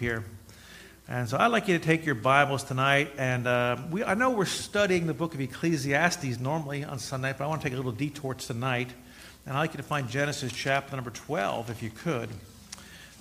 [0.00, 0.24] here.
[1.06, 3.10] And so I'd like you to take your Bibles tonight.
[3.18, 7.44] And uh, we, I know we're studying the book of Ecclesiastes normally on Sunday, but
[7.44, 8.88] I want to take a little detour tonight.
[9.44, 12.30] And I'd like you to find Genesis chapter number 12, if you could.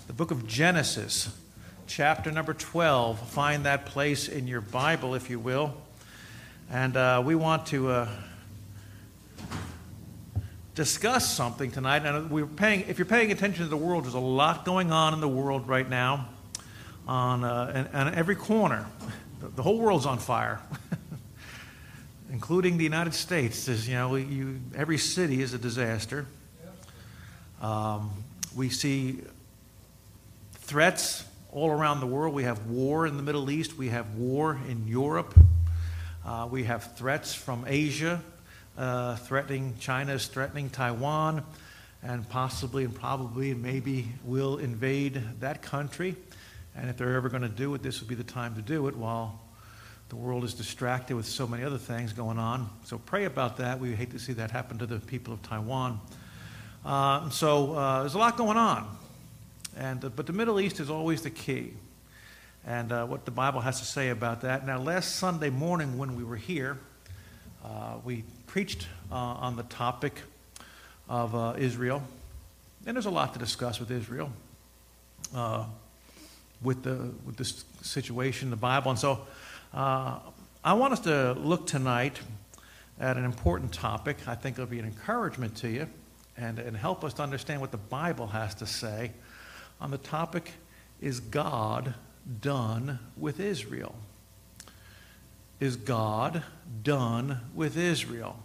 [0.08, 1.36] The book of Genesis,
[1.86, 3.20] chapter number 12.
[3.30, 5.74] Find that place in your Bible, if you will.
[6.72, 8.10] And uh, we want to uh,
[10.76, 12.06] discuss something tonight.
[12.06, 15.14] And we're paying, if you're paying attention to the world, there's a lot going on
[15.14, 16.30] in the world right now
[17.10, 18.86] on, uh, on every corner.
[19.56, 20.60] The whole world's on fire,
[22.32, 23.68] including the United States.
[23.88, 26.28] You know, you, every city is a disaster.
[27.62, 28.12] Um,
[28.56, 29.22] we see
[30.54, 32.36] threats all around the world.
[32.36, 33.76] We have war in the Middle East.
[33.76, 35.34] We have war in Europe.
[36.24, 38.22] Uh, we have threats from Asia,
[38.78, 41.44] uh, threatening China is threatening Taiwan,
[42.04, 46.16] and possibly and probably and maybe will invade that country.
[46.76, 48.88] And if they're ever going to do it, this would be the time to do
[48.88, 49.40] it while
[50.10, 52.68] the world is distracted with so many other things going on.
[52.84, 53.80] So pray about that.
[53.80, 56.00] We hate to see that happen to the people of Taiwan.
[56.84, 58.88] Uh, so uh, there's a lot going on.
[59.78, 61.74] And, uh, but the Middle East is always the key.
[62.66, 64.66] And uh, what the Bible has to say about that.
[64.66, 66.80] Now, last Sunday morning when we were here,
[67.64, 70.22] uh, we preached uh, on the topic
[71.08, 72.02] of Israel.
[72.86, 74.32] And there's a lot to discuss with Israel
[76.62, 78.92] with the with this situation the Bible.
[78.92, 79.22] And so,
[79.74, 80.20] uh,
[80.64, 82.20] I want us to look tonight
[83.00, 84.18] at an important topic.
[84.28, 85.88] I think it'll be an encouragement to you
[86.38, 89.12] and, and help us to understand what the Bible has to say
[89.80, 90.52] on the topic
[91.02, 91.94] is God
[92.42, 93.96] done with Israel?
[95.60, 96.44] Is God
[96.84, 98.38] done with Israel?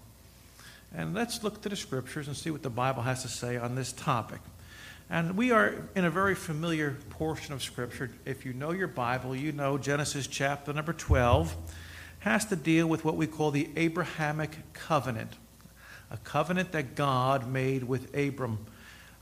[0.96, 3.74] And let's look to the scriptures and see what the Bible has to say on
[3.74, 4.40] this topic.
[5.10, 8.10] And we are in a very familiar portion of Scripture.
[8.24, 11.55] If you know your Bible, you know Genesis chapter number 12
[12.20, 15.34] has to deal with what we call the Abrahamic covenant,
[16.11, 18.64] a covenant that God made with Abram.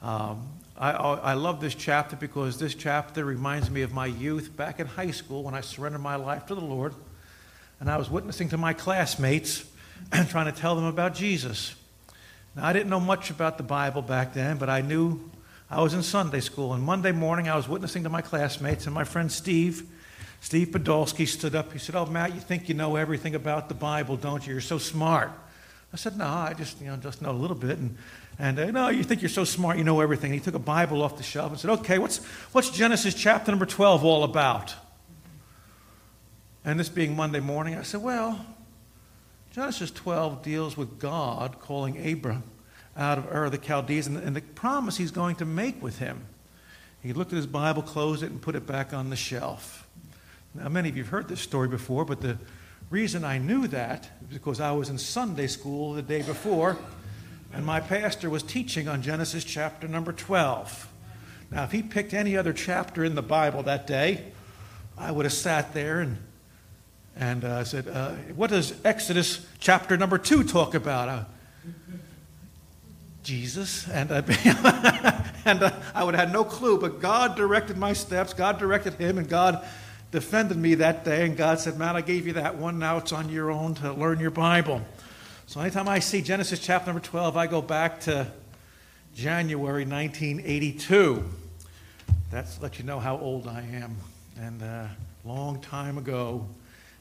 [0.01, 4.79] Um, I, I love this chapter because this chapter reminds me of my youth back
[4.79, 6.95] in high school when I surrendered my life to the Lord.
[7.81, 9.65] And I was witnessing to my classmates
[10.13, 11.75] and trying to tell them about Jesus.
[12.55, 15.32] Now, I didn't know much about the Bible back then, but I knew
[15.73, 18.95] I was in Sunday school, and Monday morning I was witnessing to my classmates, and
[18.95, 19.89] my friend Steve,
[20.43, 21.73] Steve Podolsky, stood up.
[21.73, 24.53] He said, Oh, Matt, you think you know everything about the Bible, don't you?
[24.53, 25.31] You're so smart.
[25.91, 27.79] I said, No, I just, you know, just know a little bit.
[27.79, 27.97] And,
[28.39, 30.33] and uh, no, you think you're so smart, you know everything.
[30.33, 32.23] And he took a Bible off the shelf and said, Okay, what's,
[32.53, 34.75] what's Genesis chapter number 12 all about?
[36.67, 38.45] And this being Monday morning, I said, Well,
[39.53, 42.43] Genesis 12 deals with God calling Abram
[42.97, 45.99] out of Ur of the Chaldees and, and the promise he's going to make with
[45.99, 46.27] him.
[47.03, 49.89] He looked at his Bible, closed it, and put it back on the shelf.
[50.55, 52.39] Now, many of you have heard this story before, but the
[52.91, 56.79] reason I knew that is because I was in Sunday school the day before,
[57.53, 60.89] and my pastor was teaching on Genesis chapter number 12.
[61.51, 64.25] Now, if he picked any other chapter in the Bible that day,
[64.97, 66.19] I would have sat there and
[67.15, 71.25] and uh, said, uh, "What does Exodus chapter number two talk about?" Uh,
[73.23, 74.11] Jesus, and,
[75.45, 78.95] and uh, I would have had no clue, but God directed my steps, God directed
[78.95, 79.65] him, and God
[80.11, 81.27] defended me that day.
[81.27, 83.93] And God said, Man, I gave you that one, now it's on your own to
[83.93, 84.83] learn your Bible.
[85.47, 88.27] So anytime I see Genesis chapter number 12, I go back to
[89.15, 91.25] January 1982.
[92.31, 93.97] That's let you know how old I am.
[94.39, 96.47] And a uh, long time ago,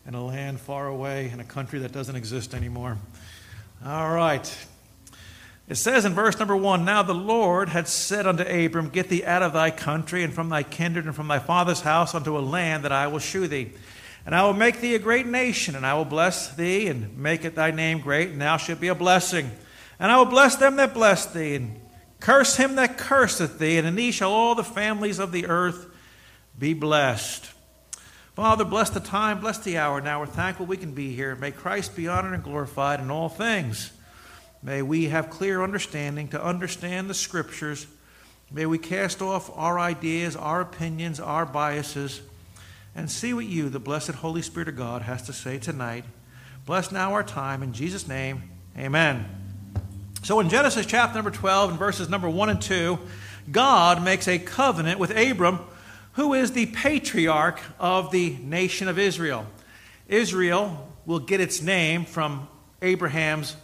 [0.05, 2.97] in a land far away, in a country that doesn't exist anymore.
[3.85, 4.67] All right,
[5.71, 9.23] it says in verse number one Now the Lord had said unto Abram, Get thee
[9.23, 12.39] out of thy country and from thy kindred and from thy father's house unto a
[12.39, 13.71] land that I will shew thee.
[14.25, 17.45] And I will make thee a great nation, and I will bless thee, and make
[17.45, 19.49] it thy name great, and thou shalt be a blessing.
[19.97, 21.79] And I will bless them that bless thee, and
[22.19, 25.87] curse him that curseth thee, and in thee shall all the families of the earth
[26.59, 27.49] be blessed.
[28.35, 30.01] Father, bless the time, bless the hour.
[30.01, 31.33] Now we're thankful we can be here.
[31.33, 33.93] May Christ be honored and glorified in all things.
[34.63, 37.87] May we have clear understanding to understand the scriptures.
[38.51, 42.21] May we cast off our ideas, our opinions, our biases,
[42.95, 46.03] and see what you, the blessed Holy Spirit of God, has to say tonight.
[46.65, 47.63] Bless now our time.
[47.63, 48.43] In Jesus' name,
[48.77, 49.25] amen.
[50.23, 52.99] So in Genesis chapter number 12 and verses number 1 and 2,
[53.51, 55.59] God makes a covenant with Abram,
[56.13, 59.47] who is the patriarch of the nation of Israel.
[60.07, 62.47] Israel will get its name from
[62.83, 63.55] Abraham's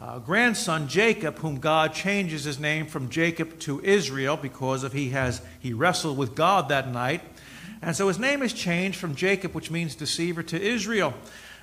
[0.00, 5.10] uh, grandson Jacob, whom God changes his name from Jacob to Israel because of he
[5.10, 7.20] has he wrestled with God that night.
[7.82, 11.14] And so his name is changed from Jacob, which means deceiver, to Israel.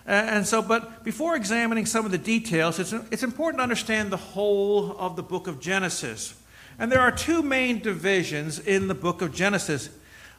[0.05, 4.17] And so, but before examining some of the details, it's, it's important to understand the
[4.17, 6.35] whole of the book of Genesis.
[6.77, 9.89] And there are two main divisions in the book of Genesis.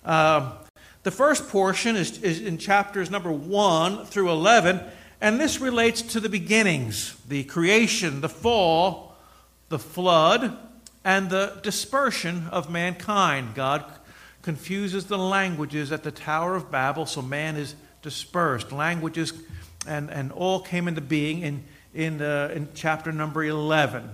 [0.05, 0.53] Uh,
[1.03, 4.81] the first portion is, is in chapters number 1 through 11,
[5.21, 9.17] and this relates to the beginnings the creation, the fall,
[9.69, 10.57] the flood,
[11.05, 13.55] and the dispersion of mankind.
[13.55, 13.85] God
[14.43, 18.73] confuses the languages at the Tower of Babel, so man is dispersed.
[18.73, 19.33] Languages
[19.87, 21.65] and, and all came into being in,
[21.95, 24.09] in, uh, in chapter number 11.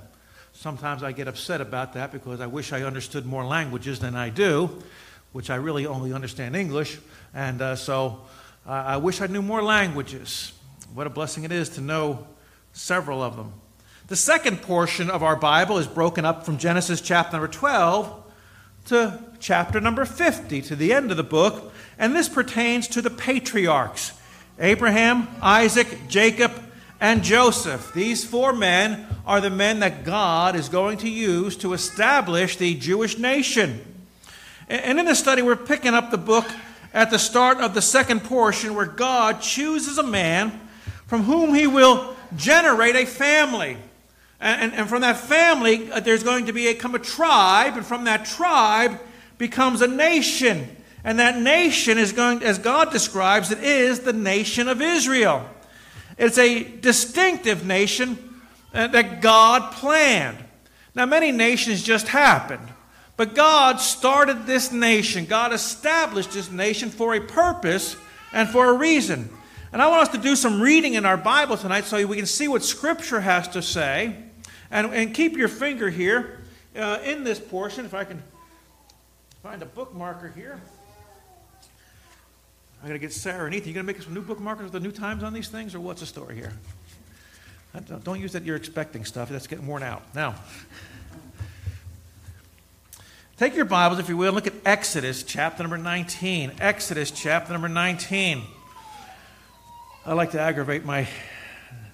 [0.53, 4.29] Sometimes I get upset about that because I wish I understood more languages than I
[4.29, 4.83] do,
[5.33, 6.99] which I really only understand English.
[7.35, 8.21] And uh, so
[8.67, 10.53] uh, I wish I knew more languages.
[10.95, 12.27] What a blessing it is to know
[12.75, 13.55] several of them.
[14.09, 18.23] The second portion of our Bible is broken up from Genesis chapter number 12
[18.89, 23.09] to chapter number 50, to the end of the book, and this pertains to the
[23.09, 24.13] patriarchs.
[24.59, 26.53] Abraham, Isaac, Jacob,
[27.01, 27.95] and Joseph.
[27.95, 32.75] These four men are the men that God is going to use to establish the
[32.75, 33.81] Jewish nation.
[34.69, 36.45] And in this study, we're picking up the book
[36.93, 40.62] at the start of the second portion where God chooses a man
[41.13, 43.77] from whom he will generate a family.
[44.41, 48.05] And, and, from that family, uh, there's going to be a, a tribe, and from
[48.05, 48.99] that tribe
[49.37, 50.75] becomes a nation.
[51.05, 55.47] And that nation is going, as God describes it, is the nation of Israel.
[56.17, 58.41] It's a distinctive nation
[58.73, 60.39] uh, that God planned.
[60.95, 62.69] Now, many nations just happened,
[63.19, 65.27] but God started this nation.
[65.27, 67.97] God established this nation for a purpose
[68.33, 69.29] and for a reason.
[69.73, 72.27] And I want us to do some reading in our Bible tonight so we can
[72.27, 74.17] see what Scripture has to say.
[74.71, 76.41] And, and keep your finger here
[76.77, 78.23] uh, in this portion, if I can
[79.43, 80.61] find a bookmarker here.
[82.83, 83.69] I got to get Sarah and Ethan.
[83.69, 85.81] You going to make some new bookmarkers with the new times on these things, or
[85.81, 86.53] what's the story here?
[88.05, 89.31] Don't use that you're expecting stuff.
[89.31, 90.03] That's getting worn out.
[90.15, 90.35] Now,
[93.39, 96.53] take your Bibles, if you will, look at Exodus chapter number 19.
[96.61, 98.43] Exodus chapter number 19.
[100.05, 101.07] I like to aggravate my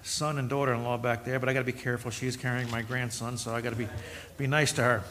[0.01, 2.09] son and daughter in law back there, but I got to be careful.
[2.09, 3.87] She's carrying my grandson, so I got to be,
[4.35, 5.03] be nice to her.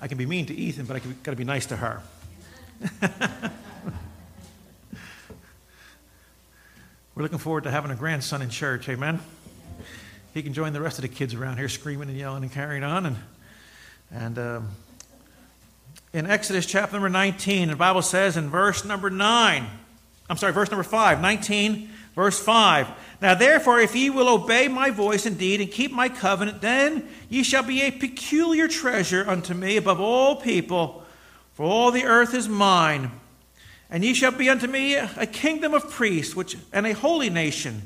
[0.00, 2.02] I can be mean to Ethan, but I got to be nice to her.
[7.14, 9.20] We're looking forward to having a grandson in church, amen?
[10.34, 12.82] He can join the rest of the kids around here screaming and yelling and carrying
[12.82, 13.06] on.
[13.06, 13.16] And,
[14.10, 14.70] and um,
[16.12, 19.68] in Exodus chapter number 19, the Bible says in verse number 9,
[20.30, 22.88] I'm sorry, verse number 5, 19, verse 5.
[23.20, 27.42] Now therefore, if ye will obey my voice indeed and keep my covenant, then ye
[27.42, 31.02] shall be a peculiar treasure unto me above all people,
[31.54, 33.10] for all the earth is mine.
[33.90, 37.82] And ye shall be unto me a kingdom of priests which, and a holy nation.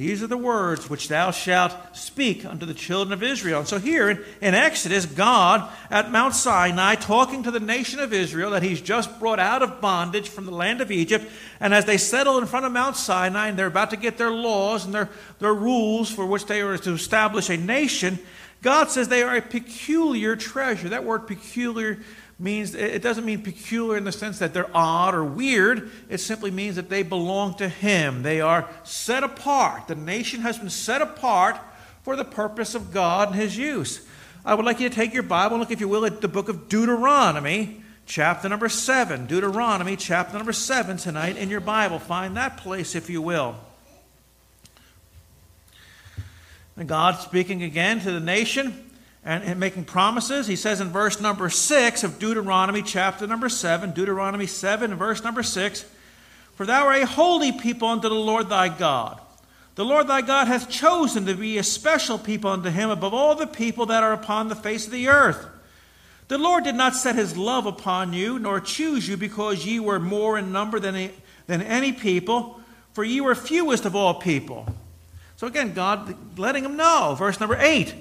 [0.00, 3.58] These are the words which thou shalt speak unto the children of Israel.
[3.58, 8.14] And so here in, in, Exodus, God at Mount Sinai talking to the nation of
[8.14, 11.30] Israel that he's just brought out of bondage from the land of Egypt.
[11.60, 14.30] And as they settle in front of Mount Sinai and they're about to get their
[14.30, 18.18] laws and their, their rules for which they are to establish a nation,
[18.62, 20.88] God says they are a peculiar treasure.
[20.88, 21.98] That word peculiar
[22.40, 25.90] means it doesn't mean peculiar in the sense that they're odd or weird.
[26.08, 28.22] It simply means that they belong to Him.
[28.22, 29.88] They are set apart.
[29.88, 31.58] The nation has been set apart
[32.02, 34.06] for the purpose of God and His use.
[34.44, 36.28] I would like you to take your Bible and look, if you will, at the
[36.28, 39.26] book of Deuteronomy, chapter number 7.
[39.26, 41.98] Deuteronomy, chapter number 7, tonight in your Bible.
[41.98, 43.56] Find that place, if you will.
[46.76, 48.89] And God speaking again to the nation
[49.24, 50.46] and, and making promises.
[50.46, 55.42] He says in verse number 6 of Deuteronomy, chapter number 7, Deuteronomy 7, verse number
[55.42, 55.84] 6
[56.54, 59.20] For thou art a holy people unto the Lord thy God.
[59.74, 63.34] The Lord thy God hath chosen to be a special people unto him above all
[63.34, 65.46] the people that are upon the face of the earth.
[66.28, 69.98] The Lord did not set his love upon you, nor choose you because ye were
[69.98, 71.10] more in number than,
[71.46, 72.60] than any people,
[72.92, 74.66] for ye were fewest of all people.
[75.36, 77.16] So again, God letting him know.
[77.18, 77.94] Verse number 8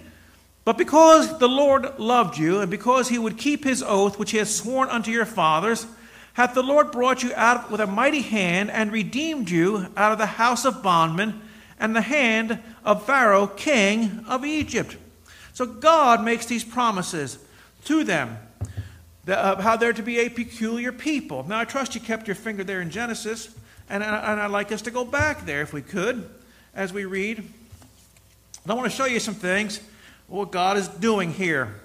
[0.66, 4.38] but because the Lord loved you, and because he would keep his oath which he
[4.38, 5.88] has sworn unto your fathers,
[6.34, 10.18] hath the Lord brought you out with a mighty hand, and redeemed you out of
[10.18, 11.42] the house of bondmen,
[11.80, 14.98] and the hand of Pharaoh, king of Egypt.
[15.54, 17.40] So God makes these promises
[17.86, 18.38] to them,
[19.28, 21.46] uh, how they're to be a peculiar people.
[21.48, 23.54] Now, I trust you kept your finger there in Genesis,
[23.90, 26.30] and, and I'd like us to go back there if we could
[26.76, 27.44] as we read.
[28.68, 29.80] I want to show you some things
[30.30, 31.76] what God is doing here.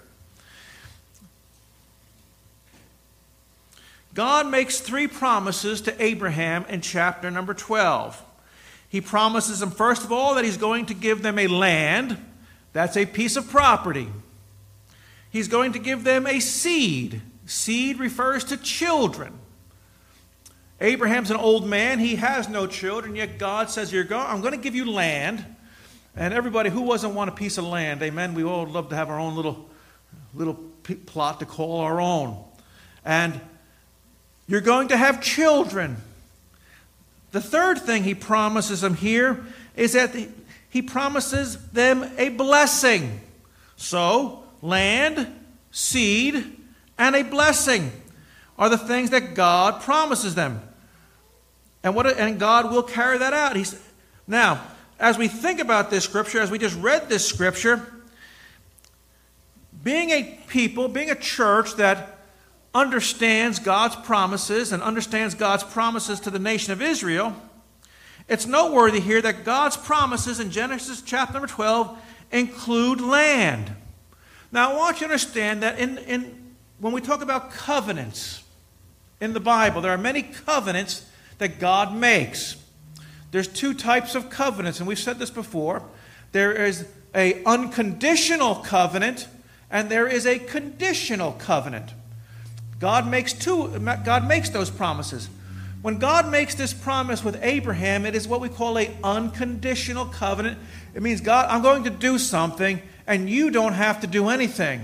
[4.14, 8.22] God makes three promises to Abraham in chapter number 12.
[8.88, 12.16] He promises him, first of all, that he's going to give them a land.
[12.72, 14.06] That's a piece of property.
[15.30, 17.20] He's going to give them a seed.
[17.44, 19.36] Seed refers to children.
[20.80, 21.98] Abraham's an old man.
[21.98, 25.44] He has no children, yet God says, You're going, I'm going to give you land.
[26.16, 29.10] And everybody who doesn't want a piece of land, amen, we all love to have
[29.10, 29.68] our own little,
[30.34, 30.54] little
[31.06, 32.42] plot to call our own.
[33.04, 33.40] And
[34.46, 35.96] you're going to have children.
[37.32, 39.44] The third thing he promises them here
[39.76, 40.14] is that
[40.70, 43.20] he promises them a blessing.
[43.76, 45.26] So, land,
[45.72, 46.58] seed,
[46.96, 47.90] and a blessing
[48.56, 50.62] are the things that God promises them.
[51.82, 53.56] And, what, and God will carry that out.
[53.56, 53.80] He's,
[54.28, 54.64] now,
[54.98, 57.82] as we think about this scripture, as we just read this scripture,
[59.82, 62.18] being a people, being a church that
[62.74, 67.34] understands God's promises and understands God's promises to the nation of Israel,
[68.28, 71.98] it's noteworthy here that God's promises in Genesis chapter number 12
[72.32, 73.70] include land.
[74.50, 78.42] Now, I want you to understand that in, in, when we talk about covenants
[79.20, 81.06] in the Bible, there are many covenants
[81.38, 82.56] that God makes.
[83.34, 85.82] There's two types of covenants, and we've said this before.
[86.30, 86.86] There is
[87.16, 89.26] a unconditional covenant,
[89.72, 91.90] and there is a conditional covenant.
[92.78, 95.28] God makes two, God makes those promises.
[95.82, 100.56] When God makes this promise with Abraham, it is what we call a unconditional covenant.
[100.94, 104.82] It means God, I'm going to do something, and you don't have to do anything.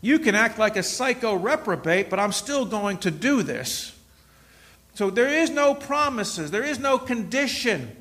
[0.00, 3.91] You can act like a psycho reprobate, but I'm still going to do this.
[4.94, 7.96] So there is no promises, there is no condition.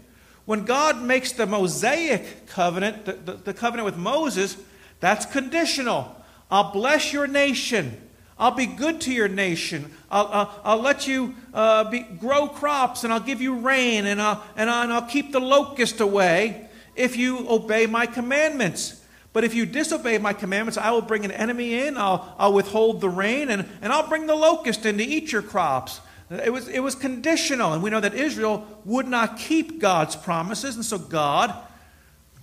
[0.45, 4.57] When God makes the Mosaic covenant, the, the, the covenant with Moses,
[4.99, 6.15] that's conditional.
[6.49, 7.95] I'll bless your nation.
[8.37, 9.91] I'll be good to your nation.
[10.09, 14.21] I'll, I'll, I'll let you uh, be, grow crops and I'll give you rain and
[14.21, 19.01] I'll, and, I'll, and I'll keep the locust away if you obey my commandments.
[19.31, 22.99] But if you disobey my commandments, I will bring an enemy in, I'll, I'll withhold
[22.99, 26.01] the rain, and, and I'll bring the locust in to eat your crops.
[26.31, 30.75] It was, it was conditional, and we know that Israel would not keep God's promises,
[30.75, 31.53] and so God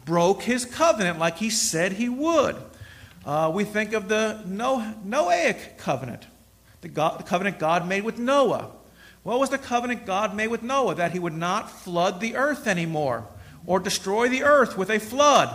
[0.04, 2.56] broke his covenant like he said he would.
[3.24, 6.26] Uh, we think of the Noahic covenant,
[6.82, 8.70] the, God, the covenant God made with Noah.
[9.22, 10.94] What was the covenant God made with Noah?
[10.94, 13.26] That he would not flood the earth anymore
[13.66, 15.54] or destroy the earth with a flood.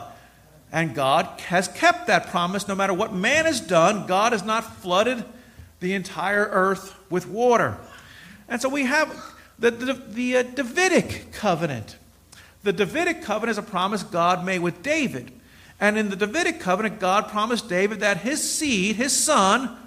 [0.72, 4.08] And God has kept that promise no matter what man has done.
[4.08, 5.24] God has not flooded
[5.80, 7.78] the entire earth with water.
[8.48, 11.98] And so we have the, the, the uh, Davidic covenant.
[12.64, 15.32] The Davidic covenant is a promise God made with David.
[15.80, 19.78] And in the Davidic covenant, God promised David that his seed, his son,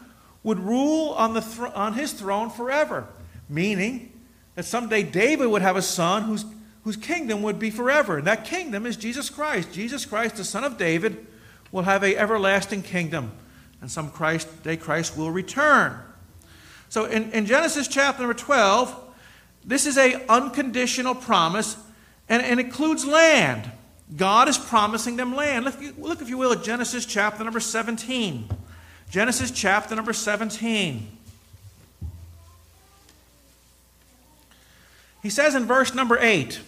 [0.42, 3.06] would rule on, the th- on his throne forever,
[3.48, 4.12] meaning
[4.54, 6.44] that someday David would have a son whose,
[6.84, 8.18] whose kingdom would be forever.
[8.18, 9.72] And that kingdom is Jesus Christ.
[9.72, 11.26] Jesus Christ, the son of David,
[11.72, 13.32] will have a everlasting kingdom.
[13.80, 15.98] And some Christ, day Christ will return.
[16.88, 19.05] So in, in Genesis chapter number 12,
[19.64, 21.76] this is a unconditional promise
[22.28, 23.71] and, includes land.
[24.16, 25.64] God is promising them land.
[25.64, 28.49] Look, look, if you will, at Genesis chapter number 17.
[29.11, 31.16] Genesis chapter number 17.
[35.23, 36.61] He says in verse number 8,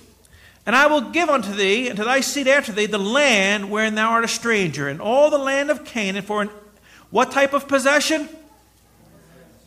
[0.66, 3.94] And I will give unto thee and to thy seed after thee the land wherein
[3.94, 6.50] thou art a stranger, and all the land of Canaan for an,
[7.10, 8.28] what type of possession?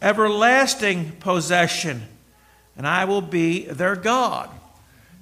[0.02, 2.04] Everlasting possession.
[2.76, 4.50] And I will be their God.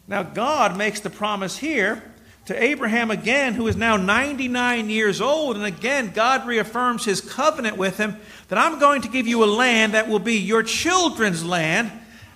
[0.07, 2.01] Now, God makes the promise here
[2.45, 5.55] to Abraham again, who is now 99 years old.
[5.55, 8.17] And again, God reaffirms his covenant with him
[8.47, 11.91] that I'm going to give you a land that will be your children's land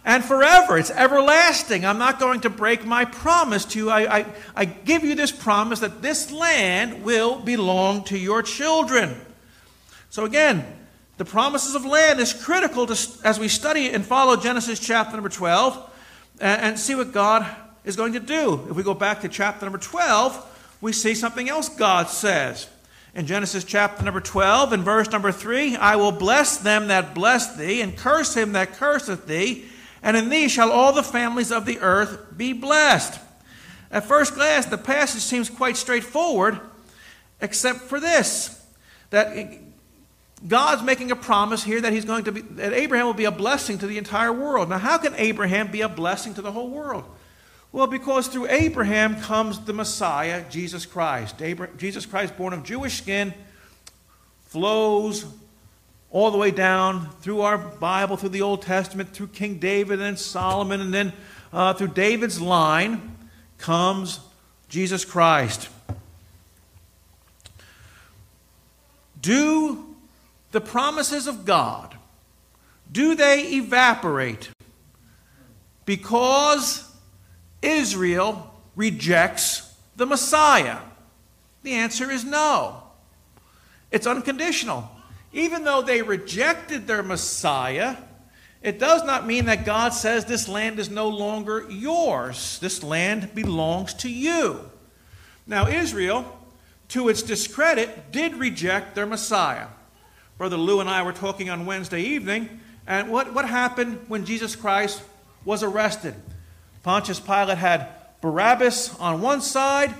[0.06, 0.78] and forever.
[0.78, 1.86] It's everlasting.
[1.86, 3.90] I'm not going to break my promise to you.
[3.90, 9.16] I, I, I give you this promise that this land will belong to your children.
[10.10, 10.66] So again,
[11.24, 15.30] the promises of land is critical to, as we study and follow Genesis chapter number
[15.30, 15.90] 12
[16.42, 17.48] and, and see what God
[17.86, 18.68] is going to do.
[18.70, 22.68] If we go back to chapter number 12, we see something else God says.
[23.16, 27.56] In Genesis chapter number 12, in verse number 3, I will bless them that bless
[27.56, 29.64] thee, and curse him that curseth thee,
[30.02, 33.18] and in thee shall all the families of the earth be blessed.
[33.90, 36.60] At first glance, the passage seems quite straightforward,
[37.40, 38.62] except for this
[39.12, 39.38] that
[40.46, 43.32] God's making a promise here that he's going to be that Abraham will be a
[43.32, 44.70] blessing to the entire world.
[44.70, 47.06] Now, how can Abraham be a blessing to the whole world?
[47.72, 51.42] Well, because through Abraham comes the Messiah, Jesus Christ.
[51.42, 53.34] Abraham, Jesus Christ, born of Jewish skin,
[54.46, 55.26] flows
[56.12, 60.20] all the way down through our Bible, through the Old Testament, through King David and
[60.20, 61.14] Solomon, and then
[61.52, 63.18] uh, through David's line
[63.58, 64.20] comes
[64.70, 65.70] Jesus Christ.
[69.22, 69.93] Do
[70.54, 71.98] the promises of God
[72.92, 74.52] do they evaporate
[75.84, 76.90] because
[77.62, 80.78] Israel rejects the Messiah?
[81.64, 82.84] The answer is no.
[83.90, 84.90] It's unconditional.
[85.32, 87.98] Even though they rejected their Messiah,
[88.62, 92.60] it does not mean that God says this land is no longer yours.
[92.60, 94.70] This land belongs to you.
[95.48, 96.40] Now, Israel,
[96.90, 99.68] to its discredit, did reject their Messiah.
[100.38, 104.56] Brother Lou and I were talking on Wednesday evening, and what, what happened when Jesus
[104.56, 105.02] Christ
[105.46, 106.16] was arrested?
[106.82, 107.88] Pontius Pilate had
[108.20, 109.94] Barabbas on one side,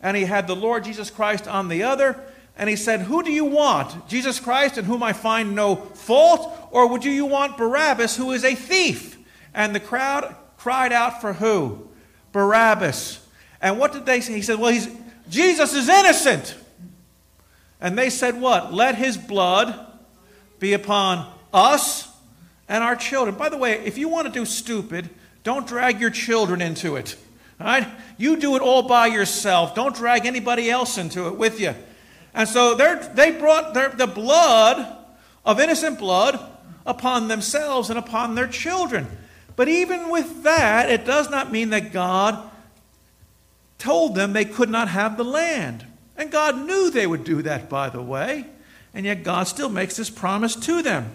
[0.00, 2.18] and he had the Lord Jesus Christ on the other.
[2.56, 4.08] And he said, Who do you want?
[4.08, 6.68] Jesus Christ, in whom I find no fault?
[6.70, 9.18] Or would you want Barabbas, who is a thief?
[9.54, 11.88] And the crowd cried out for who?
[12.32, 13.26] Barabbas.
[13.60, 14.34] And what did they say?
[14.34, 14.88] He said, Well, he's,
[15.28, 16.54] Jesus is innocent.
[17.80, 18.72] And they said, What?
[18.72, 19.86] Let his blood
[20.58, 22.08] be upon us
[22.68, 23.36] and our children.
[23.36, 25.08] By the way, if you want to do stupid,
[25.42, 27.16] don't drag your children into it.
[27.58, 27.88] All right?
[28.16, 29.74] You do it all by yourself.
[29.74, 31.74] Don't drag anybody else into it with you.
[32.34, 34.96] And so they brought their, the blood
[35.44, 36.38] of innocent blood
[36.86, 39.06] upon themselves and upon their children.
[39.56, 42.50] But even with that, it does not mean that God
[43.78, 45.86] told them they could not have the land.
[46.20, 48.44] And God knew they would do that, by the way.
[48.92, 51.10] And yet God still makes this promise to them.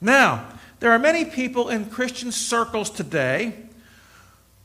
[0.00, 0.48] Now,
[0.80, 3.54] there are many people in Christian circles today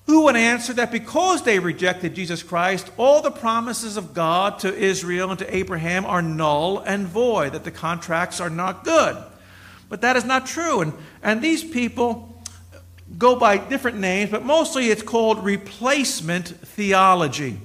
[0.05, 4.73] who would answer that because they rejected Jesus Christ, all the promises of God to
[4.73, 9.17] Israel and to Abraham are null and void, that the contracts are not good.
[9.89, 10.79] But that is not true.
[10.79, 12.41] And, and these people
[13.17, 17.59] go by different names, but mostly it's called replacement theology.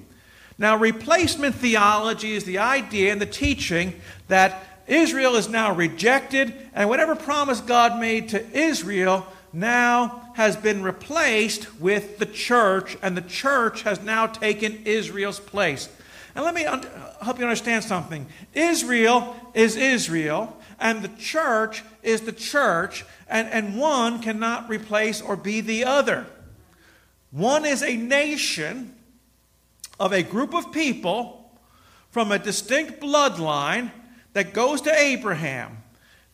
[0.58, 6.88] Now, replacement theology is the idea and the teaching that Israel is now rejected, and
[6.88, 13.22] whatever promise God made to Israel now has been replaced with the church, and the
[13.22, 15.88] church has now taken Israel's place.
[16.34, 16.86] And let me un-
[17.22, 18.26] help you understand something.
[18.54, 25.36] Israel is Israel, and the church is the church, and, and one cannot replace or
[25.36, 26.26] be the other.
[27.30, 28.94] One is a nation
[29.98, 31.50] of a group of people
[32.10, 33.90] from a distinct bloodline
[34.32, 35.78] that goes to Abraham.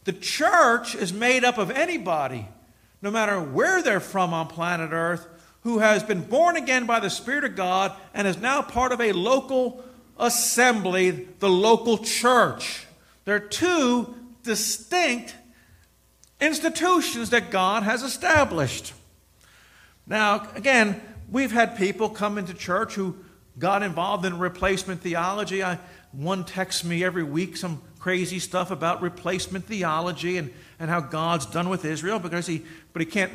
[0.04, 2.48] The church is made up of anybody
[3.02, 5.26] no matter where they're from on planet Earth,
[5.62, 9.00] who has been born again by the Spirit of God and is now part of
[9.00, 9.84] a local
[10.18, 12.86] assembly, the local church.
[13.24, 15.34] There are two distinct
[16.40, 18.94] institutions that God has established.
[20.06, 23.16] Now, again, we've had people come into church who
[23.58, 25.62] got involved in replacement theology.
[25.62, 25.78] I,
[26.12, 31.46] one texts me every week some crazy stuff about replacement theology and, and how God's
[31.46, 33.32] done with Israel because he, but he can't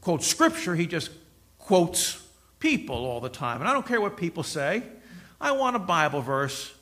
[0.00, 1.10] quote scripture, he just
[1.58, 2.26] quotes
[2.58, 3.60] people all the time.
[3.60, 4.82] And I don't care what people say.
[5.40, 6.72] I want a Bible verse.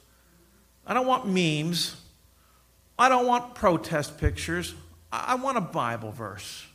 [0.86, 2.00] I don't want memes.
[2.98, 4.74] I don't want protest pictures.
[5.12, 6.66] I want a Bible verse.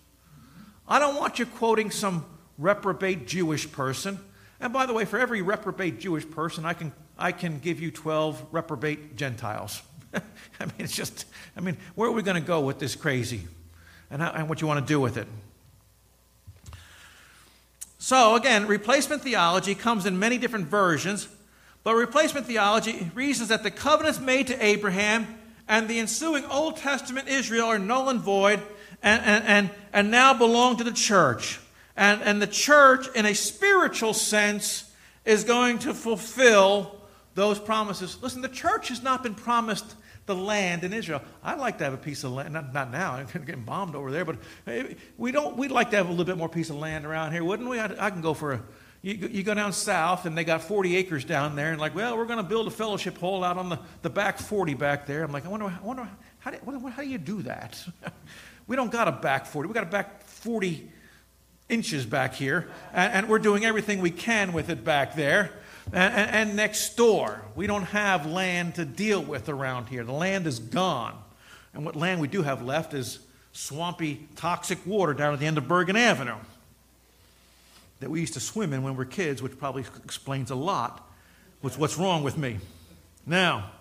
[0.87, 2.25] I don't want you quoting some
[2.57, 4.19] reprobate Jewish person.
[4.63, 7.91] And by the way, for every reprobate Jewish person, I can, I can give you
[7.91, 9.81] 12 reprobate Gentiles.
[10.13, 10.19] I
[10.61, 11.25] mean, it's just,
[11.57, 13.41] I mean, where are we going to go with this crazy?
[14.09, 15.27] And, how, and what you want to do with it?
[17.97, 21.27] So, again, replacement theology comes in many different versions,
[21.83, 25.27] but replacement theology reasons that the covenants made to Abraham
[25.67, 28.61] and the ensuing Old Testament Israel are null and void
[29.01, 31.59] and, and, and, and now belong to the church.
[31.95, 34.91] And, and the church, in a spiritual sense,
[35.25, 36.99] is going to fulfill
[37.35, 38.17] those promises.
[38.21, 41.21] Listen, the church has not been promised the land in Israel.
[41.43, 44.11] I'd like to have a piece of land, not, not now, I'm getting bombed over
[44.11, 44.37] there, but
[45.17, 47.43] we don't, we'd like to have a little bit more piece of land around here,
[47.43, 47.79] wouldn't we?
[47.79, 48.63] I, I can go for a,
[49.01, 52.17] you, you, go down south and they got 40 acres down there, and like, well,
[52.17, 55.23] we're going to build a fellowship hall out on the, the back 40 back there.
[55.23, 56.07] I'm like, I wonder, I wonder
[56.39, 57.83] how, do, how do you do that?
[58.67, 60.89] we don't got a back 40, we got a back 40
[61.69, 65.51] inches back here, and, and we're doing everything we can with it back there
[65.91, 66.13] and,
[66.49, 67.41] and, next door.
[67.55, 70.03] We don't have land to deal with around here.
[70.03, 71.17] The land is gone.
[71.73, 73.19] And what land we do have left is
[73.51, 76.37] swampy, toxic water down at the end of Bergen Avenue
[77.99, 81.09] that we used to swim in when we were kids, which probably explains a lot
[81.61, 82.59] with what's wrong with me.
[83.25, 83.71] Now,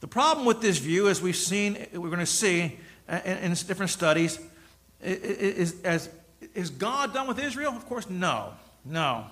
[0.00, 3.52] The problem with this view, as we've seen, we're going to see uh, in, in
[3.54, 4.38] different studies,
[5.02, 6.08] is, is,
[6.54, 7.72] is God done with Israel?
[7.72, 8.52] Of course, no.
[8.84, 9.24] No.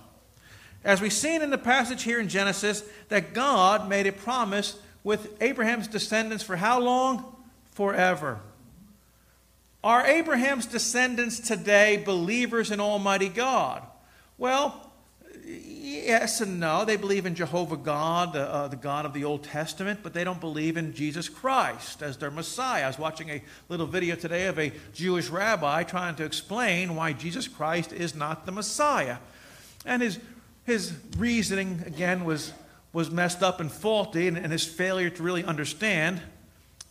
[0.84, 5.40] As we've seen in the passage here in Genesis, that God made a promise with
[5.42, 7.36] Abraham's descendants for how long?
[7.72, 8.40] Forever.
[9.82, 13.82] Are Abraham's descendants today believers in Almighty God?
[14.38, 14.85] Well,
[15.46, 16.84] yes and no.
[16.84, 20.40] They believe in Jehovah God, uh, the God of the Old Testament, but they don't
[20.40, 22.84] believe in Jesus Christ as their Messiah.
[22.84, 27.12] I was watching a little video today of a Jewish rabbi trying to explain why
[27.12, 29.18] Jesus Christ is not the Messiah.
[29.84, 30.18] And his,
[30.64, 32.52] his reasoning, again, was,
[32.92, 36.20] was messed up and faulty, and, and his failure to really understand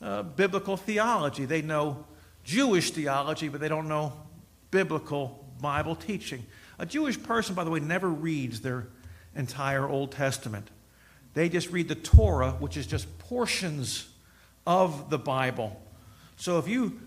[0.02, 1.46] uh, biblical theology.
[1.46, 2.06] They know
[2.46, 4.14] Jewish theology, but they don't know
[4.72, 6.46] biblical Bible teaching.
[6.80, 8.88] A Jewish person, by the way, never reads their
[9.36, 10.70] entire Old Testament.
[11.34, 14.08] They just read the Torah, which is just portions
[14.66, 15.82] of the Bible.
[16.38, 17.00] So if you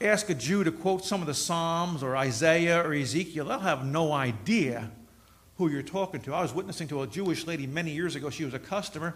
[0.00, 3.84] ask a Jew to quote some of the Psalms or Isaiah or Ezekiel, they'll have
[3.84, 4.90] no idea
[5.56, 6.34] who you're talking to.
[6.34, 8.28] I was witnessing to a Jewish lady many years ago.
[8.28, 9.14] She was a customer,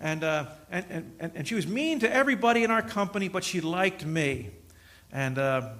[0.00, 3.60] and, uh, and, and, and she was mean to everybody in our company, but she
[3.60, 4.50] liked me.
[5.12, 5.70] And uh,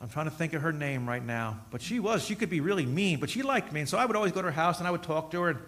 [0.00, 1.60] I'm trying to think of her name right now.
[1.70, 3.80] But she was, she could be really mean, but she liked me.
[3.80, 5.48] And so I would always go to her house and I would talk to her.
[5.50, 5.58] And,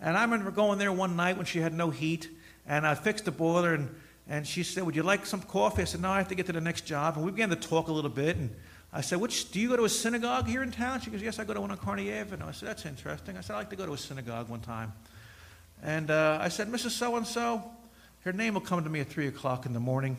[0.00, 2.28] and I remember going there one night when she had no heat.
[2.66, 3.94] And I fixed the boiler and,
[4.26, 5.82] and she said, Would you like some coffee?
[5.82, 7.16] I said, No, I have to get to the next job.
[7.16, 8.36] And we began to talk a little bit.
[8.36, 8.54] And
[8.90, 11.02] I said, Which, Do you go to a synagogue here in town?
[11.02, 12.46] She goes, Yes, I go to one on Kearny Avenue.
[12.46, 13.36] I said, That's interesting.
[13.36, 14.94] I said, i like to go to a synagogue one time.
[15.82, 16.92] And uh, I said, Mrs.
[16.92, 17.62] So and so,
[18.20, 20.16] her name will come to me at 3 o'clock in the morning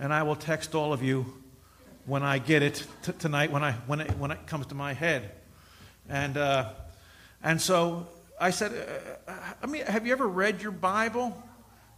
[0.00, 1.43] and I will text all of you
[2.06, 4.92] when I get it t- tonight, when, I, when, it, when it comes to my
[4.92, 5.30] head.
[6.08, 6.70] And, uh,
[7.42, 8.06] and so
[8.40, 8.72] I said,
[9.26, 11.42] uh, I mean, have you ever read your Bible?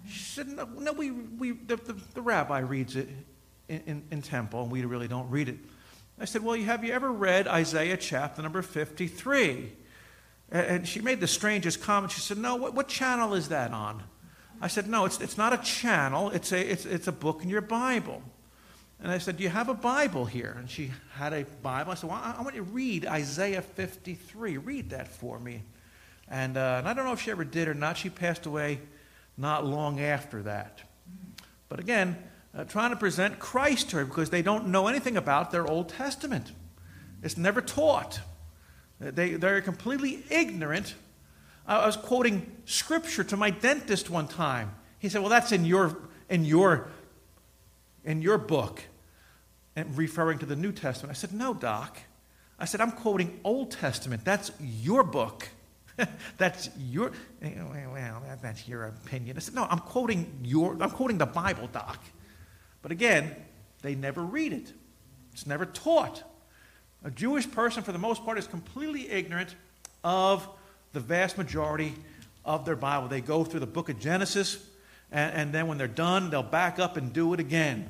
[0.09, 3.09] She said, no, no we, we, the, the, the rabbi reads it
[3.69, 5.59] in, in, in, temple, and we really don't read it.
[6.19, 9.73] I said, well, have you ever read Isaiah chapter number 53?
[10.51, 12.13] And she made the strangest comment.
[12.13, 14.03] She said, no, what, what channel is that on?
[14.61, 17.49] I said, No, it's, it's not a channel, it's a, it's, it's a book in
[17.49, 18.23] your Bible.
[19.01, 20.57] And I said, Do you have a Bible here?
[20.59, 21.93] And she had a Bible.
[21.93, 24.57] I said, Well, I, I want you to read Isaiah 53.
[24.59, 25.63] Read that for me.
[26.29, 27.97] And, uh, and I don't know if she ever did or not.
[27.97, 28.81] She passed away
[29.37, 30.81] not long after that.
[31.69, 32.17] But again,
[32.57, 35.91] uh, trying to present Christ to her because they don't know anything about their Old
[35.91, 36.53] Testament.
[37.23, 38.21] It's never taught.
[38.99, 40.95] They, they're completely ignorant
[41.67, 44.73] I was quoting scripture to my dentist one time.
[44.99, 45.97] He said, Well, that's in your,
[46.29, 46.89] in your,
[48.07, 48.83] in your book,
[49.75, 51.11] and referring to the New Testament.
[51.11, 51.99] I said, No, Doc.
[52.59, 54.25] I said, I'm quoting Old Testament.
[54.25, 55.47] That's your book.
[56.39, 57.53] that's your eh,
[57.93, 59.37] well, that's your opinion.
[59.37, 61.99] I said, no, I'm quoting your I'm quoting the Bible, Doc.
[62.83, 63.35] But again,
[63.83, 64.73] they never read it.
[65.33, 66.23] It's never taught.
[67.05, 69.55] A Jewish person, for the most part, is completely ignorant
[70.03, 70.49] of
[70.93, 71.95] the vast majority
[72.45, 73.09] of their Bible.
[73.09, 74.65] They go through the book of Genesis,
[75.17, 77.89] and, and then when they're done, they'll back up and do it again,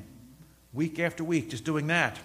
[0.73, 2.17] week after week, just doing that.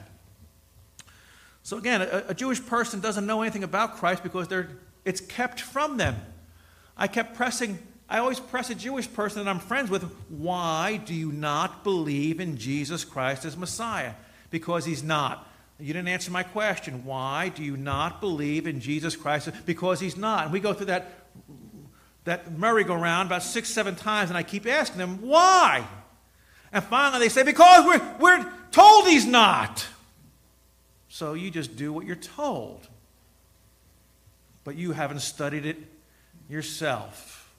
[1.64, 4.48] So again, a, a Jewish person doesn't know anything about Christ because
[5.04, 6.18] it's kept from them.
[6.96, 11.16] I kept pressing, I always press a Jewish person that I'm friends with, why do
[11.16, 14.14] you not believe in Jesus Christ as Messiah?
[14.52, 15.48] Because he's not.
[15.80, 17.06] You didn't answer my question.
[17.06, 19.50] Why do you not believe in Jesus Christ?
[19.66, 20.44] Because he's not.
[20.44, 21.12] And we go through that,
[22.26, 25.86] that merry-go-round about six, seven times, and I keep asking them, why?
[26.72, 29.86] And finally they say, because we're, we're told he's not.
[31.10, 32.88] So you just do what you're told.
[34.64, 35.78] But you haven't studied it
[36.48, 37.52] yourself.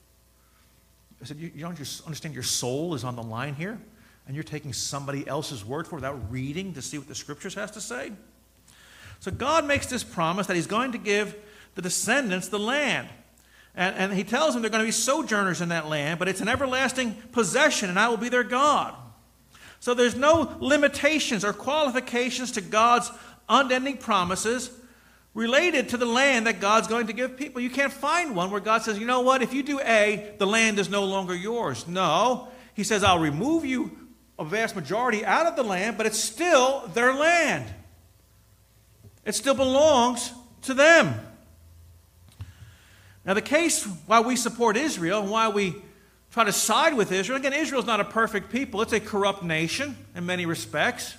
[1.21, 3.79] I said, you, you don't understand your soul is on the line here?
[4.27, 7.55] and you're taking somebody else's word for it without reading to see what the scriptures
[7.55, 8.13] has to say?
[9.21, 11.37] So God makes this promise that He's going to give
[11.75, 13.09] the descendants the land.
[13.75, 16.41] And, and He tells them they're going to be sojourners in that land, but it's
[16.41, 18.95] an everlasting possession, and I will be their God.
[19.81, 23.11] So there's no limitations or qualifications to God's
[23.49, 24.71] unending promises
[25.35, 27.61] related to the land that God's going to give people.
[27.61, 30.47] You can't find one where God says, you know what, if you do A, the
[30.47, 31.89] land is no longer yours.
[31.89, 32.49] No.
[32.75, 33.91] He says, I'll remove you
[34.39, 37.65] a vast majority out of the land, but it's still their land.
[39.25, 40.33] It still belongs
[40.63, 41.15] to them.
[43.25, 45.77] Now, the case why we support Israel and why we
[46.33, 49.97] try to side with Israel again, Israel's not a perfect people, it's a corrupt nation
[50.15, 51.17] in many respects.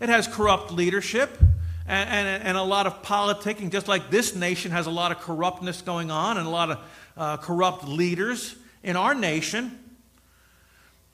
[0.00, 1.38] It has corrupt leadership
[1.86, 5.20] and, and, and a lot of politicking, just like this nation has a lot of
[5.20, 6.78] corruptness going on and a lot of
[7.16, 9.78] uh, corrupt leaders in our nation.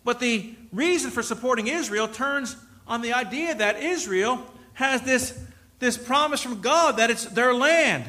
[0.03, 4.45] But the reason for supporting Israel turns on the idea that Israel
[4.75, 5.39] has this,
[5.79, 8.05] this promise from God that it's their land.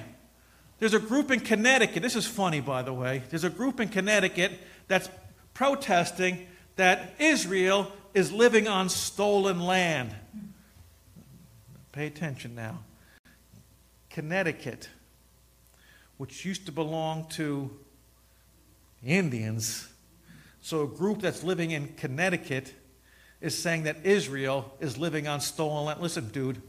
[0.80, 3.24] There's a group in Connecticut, this is funny, by the way.
[3.30, 4.52] There's a group in Connecticut
[4.88, 5.10] that's
[5.54, 10.14] protesting that Israel is living on stolen land.
[11.94, 12.80] Pay attention now.
[14.10, 14.90] Connecticut,
[16.18, 17.70] which used to belong to
[19.04, 19.88] Indians,
[20.62, 22.74] so a group that's living in Connecticut
[23.40, 26.02] is saying that Israel is living on stolen land.
[26.02, 26.62] Listen, dude,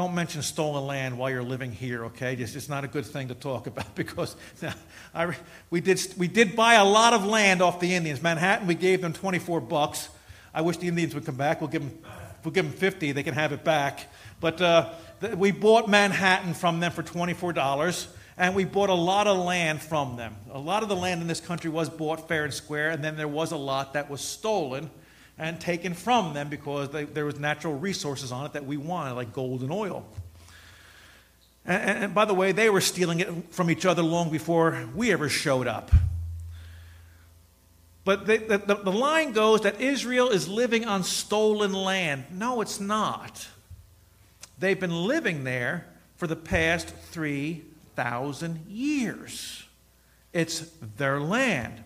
[0.00, 2.32] don't mention stolen land while you're living here, okay?
[2.32, 4.34] It's just not a good thing to talk about because
[5.14, 5.34] I,
[5.68, 8.22] we, did, we did buy a lot of land off the Indians.
[8.22, 10.08] Manhattan, we gave them 24 bucks.
[10.54, 11.60] I wish the Indians would come back.
[11.60, 11.98] We'll give them,
[12.42, 13.12] we'll give them 50.
[13.12, 14.10] They can have it back.
[14.40, 14.88] But uh,
[15.36, 18.06] we bought Manhattan from them for $24,
[18.38, 20.34] and we bought a lot of land from them.
[20.50, 23.18] A lot of the land in this country was bought fair and square, and then
[23.18, 24.90] there was a lot that was stolen
[25.40, 29.14] and taken from them because they, there was natural resources on it that we wanted,
[29.14, 30.06] like gold and oil.
[31.64, 35.10] And, and by the way, they were stealing it from each other long before we
[35.12, 35.90] ever showed up.
[38.04, 42.24] But the, the, the line goes that Israel is living on stolen land.
[42.30, 43.48] No, it's not.
[44.58, 49.64] They've been living there for the past 3,000 years.
[50.34, 50.60] It's
[50.98, 51.82] their land.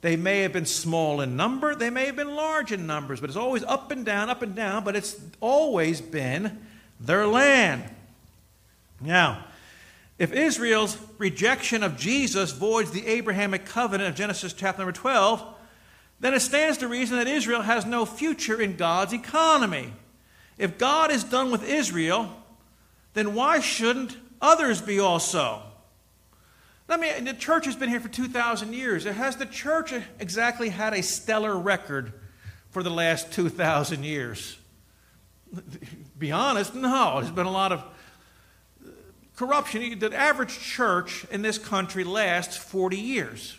[0.00, 3.30] They may have been small in number, they may have been large in numbers, but
[3.30, 6.58] it's always up and down, up and down, but it's always been
[7.00, 7.82] their land.
[9.00, 9.44] Now,
[10.18, 15.44] if Israel's rejection of Jesus voids the Abrahamic covenant of Genesis chapter number 12,
[16.20, 19.92] then it stands to reason that Israel has no future in God's economy.
[20.58, 22.32] If God is done with Israel,
[23.14, 25.62] then why shouldn't others be also?
[26.88, 29.04] I mean, the church has been here for 2,000 years.
[29.04, 32.12] Has the church exactly had a stellar record
[32.70, 34.56] for the last 2,000 years?
[36.18, 37.20] Be honest, no.
[37.20, 38.90] There's been a lot of uh,
[39.36, 39.98] corruption.
[39.98, 43.58] The average church in this country lasts 40 years.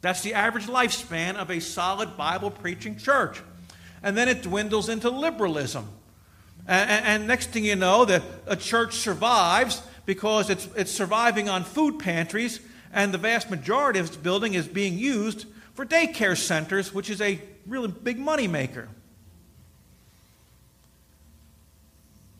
[0.00, 3.42] That's the average lifespan of a solid Bible preaching church.
[4.02, 5.88] And then it dwindles into liberalism.
[6.68, 11.64] And, and, next thing you know, the, a church survives because it's, it's surviving on
[11.64, 12.60] food pantries,
[12.92, 17.20] and the vast majority of its building is being used for daycare centers, which is
[17.20, 18.88] a really big money maker.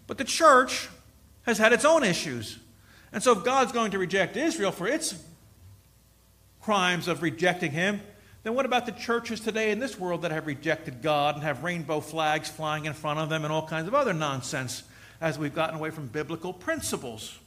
[0.07, 0.89] But the church
[1.43, 2.59] has had its own issues.
[3.13, 5.15] And so, if God's going to reject Israel for its
[6.61, 8.01] crimes of rejecting Him,
[8.43, 11.65] then what about the churches today in this world that have rejected God and have
[11.65, 14.85] rainbow flags flying in front of them and all kinds of other nonsense
[15.21, 17.39] as we've gotten away from biblical principles?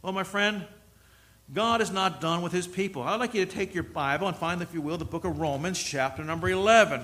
[0.00, 0.64] Well, my friend,
[1.52, 3.02] God is not done with his people.
[3.02, 5.40] I'd like you to take your Bible and find, if you will, the book of
[5.40, 7.02] Romans, chapter number 11.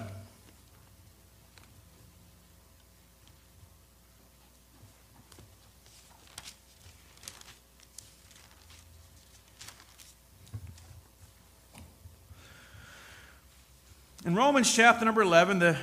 [14.24, 15.76] In Romans chapter number 11, the,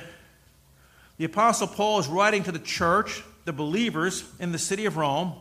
[1.18, 5.34] the Apostle Paul is writing to the church, the believers in the city of Rome.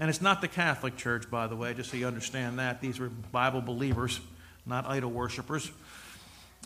[0.00, 2.80] And it's not the Catholic Church, by the way, just so you understand that.
[2.80, 4.18] These were Bible believers,
[4.64, 5.70] not idol worshippers.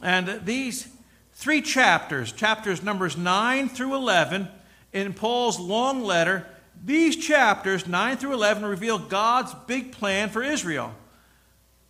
[0.04, 0.86] And these
[1.32, 4.46] three chapters, chapters numbers 9 through 11,
[4.92, 6.46] in Paul's long letter,
[6.84, 10.94] these chapters, 9 through 11, reveal God's big plan for Israel.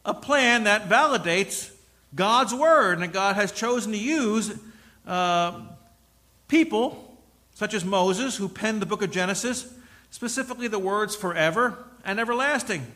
[0.06, 1.70] A plan that validates
[2.14, 4.58] God's word, and that God has chosen to use
[5.06, 5.60] uh,
[6.48, 7.18] people
[7.52, 9.73] such as Moses, who penned the book of Genesis,
[10.14, 12.86] specifically the words forever and everlasting.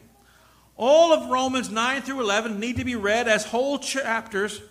[0.77, 4.63] All of Romans 9 through 11 need to be read as whole chapters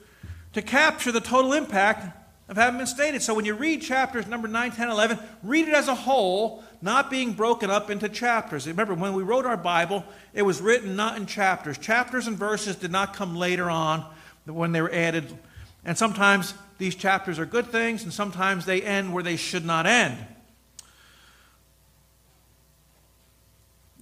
[0.53, 2.05] to capture the total impact
[2.47, 3.21] of having been stated.
[3.21, 7.11] So when you read chapters number 9, 10, 11, read it as a whole, not
[7.11, 8.65] being broken up into chapters.
[8.65, 11.77] Remember, when we wrote our Bible, it was written not in chapters.
[11.77, 14.05] Chapters and verses did not come later on
[14.45, 15.37] when they were added.
[15.83, 19.85] And sometimes these chapters are good things, and sometimes they end where they should not
[19.85, 20.17] end.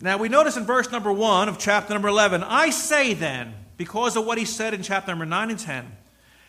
[0.05, 4.15] Now we notice in verse number 1 of chapter number 11, I say then, because
[4.15, 5.91] of what he said in chapter number 9 and 10,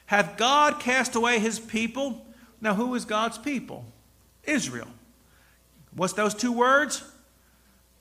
[0.04, 2.26] hath God cast away his people?
[2.60, 3.86] Now who is God's people?
[4.44, 4.88] Israel.
[5.94, 7.02] What's those two words?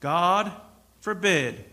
[0.00, 0.52] God
[1.00, 1.64] forbid.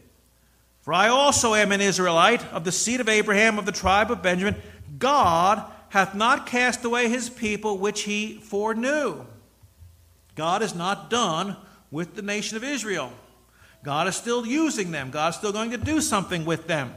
[0.83, 4.21] For I also am an Israelite of the seed of Abraham of the tribe of
[4.21, 4.55] Benjamin.
[4.97, 9.25] God hath not cast away his people which he foreknew.
[10.35, 11.57] God is not done
[11.91, 13.11] with the nation of Israel.
[13.83, 15.11] God is still using them.
[15.11, 16.95] God is still going to do something with them.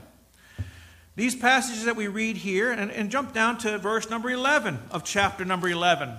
[1.17, 5.03] These passages that we read here, and, and jump down to verse number 11 of
[5.03, 6.13] chapter number 11.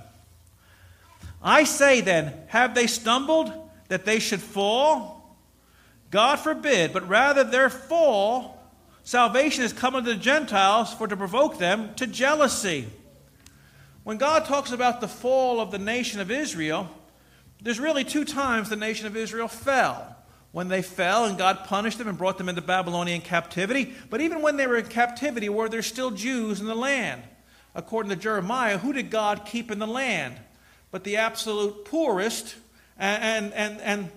[1.42, 3.54] I say then, have they stumbled
[3.88, 5.38] that they should fall?
[6.10, 8.60] God forbid, but rather their fall,
[9.04, 12.88] salvation is come unto the Gentiles for to provoke them to jealousy.
[14.04, 16.90] When God talks about the fall of the nation of Israel,
[17.62, 20.17] there's really two times the nation of Israel fell
[20.58, 23.94] when they fell and God punished them and brought them into Babylonian captivity.
[24.10, 27.22] But even when they were in captivity, were there still Jews in the land?
[27.76, 30.36] According to Jeremiah, who did God keep in the land?
[30.90, 32.56] But the absolute poorest,
[32.98, 34.10] and, and, and,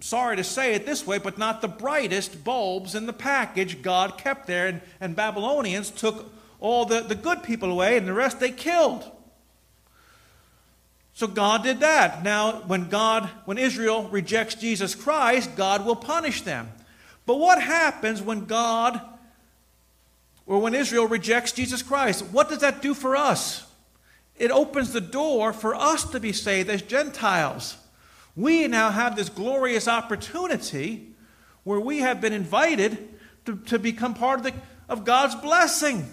[0.00, 4.16] sorry to say it this way, but not the brightest bulbs in the package God
[4.16, 4.68] kept there.
[4.68, 9.04] And, and Babylonians took all the, the good people away, and the rest they killed.
[11.18, 12.22] So God did that.
[12.22, 16.70] Now, when God, when Israel rejects Jesus Christ, God will punish them.
[17.26, 19.00] But what happens when God
[20.46, 22.24] or when Israel rejects Jesus Christ?
[22.26, 23.66] What does that do for us?
[24.36, 27.78] It opens the door for us to be saved as Gentiles.
[28.36, 31.08] We now have this glorious opportunity
[31.64, 33.08] where we have been invited
[33.46, 34.54] to, to become part of, the,
[34.88, 36.08] of God's blessing.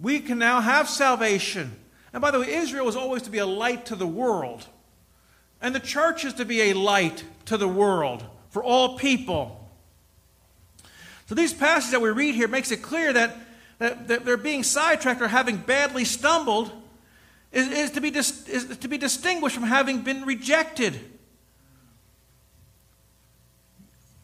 [0.00, 1.76] We can now have salvation.
[2.12, 4.66] And by the way, Israel was always to be a light to the world.
[5.60, 9.68] And the church is to be a light to the world for all people.
[11.26, 13.36] So these passages that we read here makes it clear that,
[13.78, 16.70] that, that they're being sidetracked or having badly stumbled
[17.52, 20.98] is, is, to be dis, is to be distinguished from having been rejected.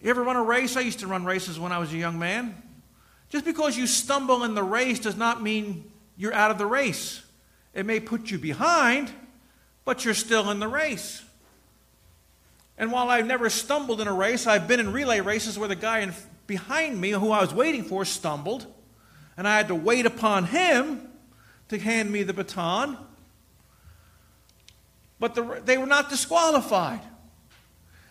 [0.01, 0.77] You ever run a race?
[0.77, 2.61] I used to run races when I was a young man.
[3.29, 7.23] Just because you stumble in the race does not mean you're out of the race.
[7.75, 9.11] It may put you behind,
[9.85, 11.23] but you're still in the race.
[12.79, 15.77] And while I've never stumbled in a race, I've been in relay races where the
[15.77, 16.15] guy in,
[16.47, 18.67] behind me, who I was waiting for, stumbled,
[19.37, 21.09] and I had to wait upon him
[21.69, 22.99] to hand me the baton.
[25.19, 27.01] But the, they were not disqualified.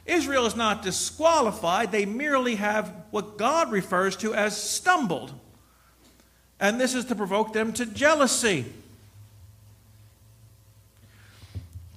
[0.06, 5.34] Israel is not disqualified, they merely have what God refers to as stumbled.
[6.60, 8.65] And this is to provoke them to jealousy.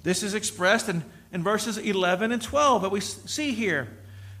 [0.05, 3.87] This is expressed in, in verses 11 and 12 that we see here.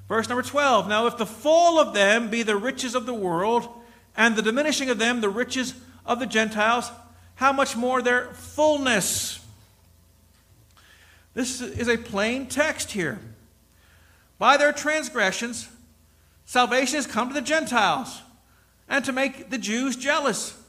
[0.07, 3.67] Verse number 12 Now, if the fall of them be the riches of the world,
[4.15, 5.73] and the diminishing of them the riches
[6.05, 6.91] of the Gentiles,
[7.33, 9.43] how much more their fullness?
[11.33, 13.19] This is a plain text here.
[14.37, 15.67] By their transgressions,
[16.45, 18.21] salvation has come to the Gentiles,
[18.87, 20.61] and to make the Jews jealous.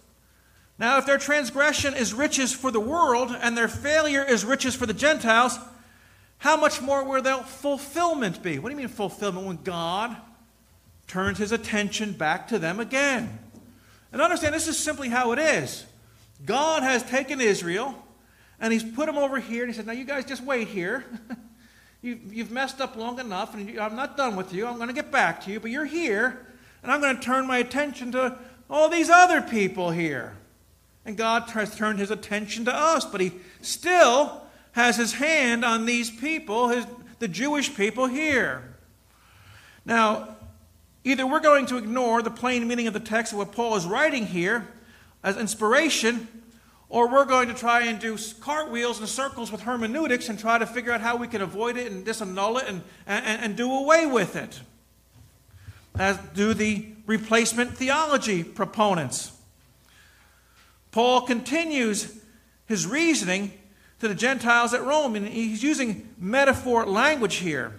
[0.78, 4.84] Now, if their transgression is riches for the world and their failure is riches for
[4.84, 5.58] the Gentiles,
[6.38, 8.58] how much more will their fulfillment be?
[8.58, 9.46] What do you mean fulfillment?
[9.46, 10.16] When God
[11.06, 13.38] turns his attention back to them again.
[14.12, 15.86] And understand, this is simply how it is.
[16.44, 17.94] God has taken Israel
[18.60, 21.04] and he's put them over here and he said, Now, you guys just wait here.
[22.02, 24.66] you, have messed up long enough and I'm not done with you.
[24.66, 26.46] I'm going to get back to you, but you're here
[26.82, 30.36] and I'm going to turn my attention to all these other people here.
[31.06, 33.30] And God has turned his attention to us, but he
[33.62, 34.42] still
[34.72, 36.84] has his hand on these people, his,
[37.20, 38.74] the Jewish people here.
[39.84, 40.36] Now,
[41.04, 43.86] either we're going to ignore the plain meaning of the text of what Paul is
[43.86, 44.66] writing here
[45.22, 46.26] as inspiration,
[46.88, 50.66] or we're going to try and do cartwheels and circles with hermeneutics and try to
[50.66, 54.06] figure out how we can avoid it and disannul it and, and, and do away
[54.06, 54.60] with it,
[55.96, 59.36] as do the replacement theology proponents.
[60.96, 62.11] Paul continues
[62.64, 63.52] his reasoning
[64.00, 67.78] to the Gentiles at Rome, and he's using metaphor language here.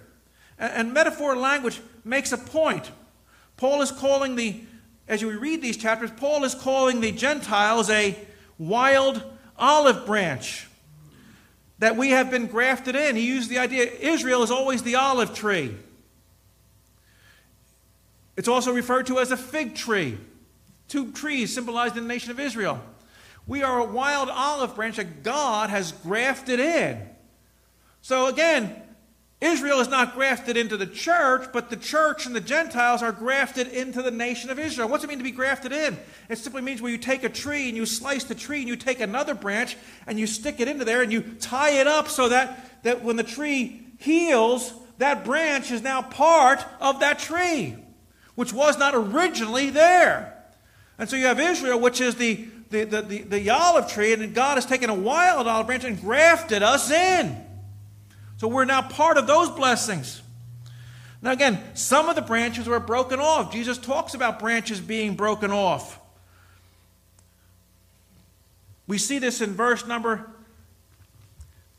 [0.59, 2.91] And, metaphor language makes a point.
[3.57, 4.61] Paul is calling the,
[5.07, 8.15] as you read these chapters, Paul is calling the Gentiles a
[8.59, 9.23] wild
[9.57, 10.67] olive branch
[11.79, 13.15] that we have been grafted in.
[13.15, 15.75] He used the idea Israel is always the olive tree.
[18.35, 20.19] It's also referred to as a fig tree.
[20.87, 22.79] Two trees symbolized in the nation of Israel.
[23.47, 27.01] We are a wild olive branch that God has grafted in.
[28.01, 28.83] So again,
[29.39, 33.67] Israel is not grafted into the church, but the church and the Gentiles are grafted
[33.67, 34.89] into the nation of Israel.
[34.89, 35.97] What's it mean to be grafted in?
[36.27, 38.75] It simply means where you take a tree and you slice the tree and you
[38.75, 39.77] take another branch
[40.07, 43.15] and you stick it into there and you tie it up so that, that when
[43.15, 47.75] the tree heals, that branch is now part of that tree,
[48.33, 50.33] which was not originally there.
[50.97, 54.33] And so you have Israel, which is the the, the, the, the olive tree, and
[54.33, 57.35] God has taken a wild olive branch and grafted us in.
[58.37, 60.21] So we're now part of those blessings.
[61.21, 63.51] Now, again, some of the branches were broken off.
[63.51, 65.99] Jesus talks about branches being broken off.
[68.85, 70.29] We see this in verse number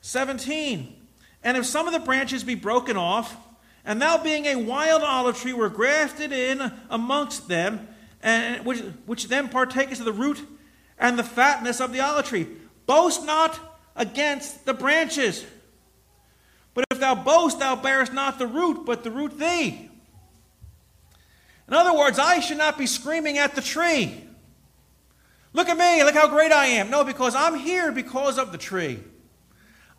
[0.01, 0.95] 17.
[1.45, 3.37] And if some of the branches be broken off,
[3.85, 7.89] and thou being a wild olive tree were grafted in amongst them,
[8.23, 10.45] and which, which then partakest of the root
[10.99, 12.47] and the fatness of the olive tree,
[12.87, 13.59] boast not
[13.95, 15.45] against the branches.
[16.75, 19.91] But if thou boast, thou bearest not the root, but the root thee.
[21.67, 24.25] In other words, I should not be screaming at the tree.
[25.53, 26.91] Look at me, look how great I am.
[26.91, 29.01] No, because I'm here because of the tree.